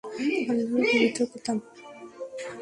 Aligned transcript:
আল্লাহর 0.49 0.85
পবিত্র 0.91 1.21
কিতাব। 1.31 1.57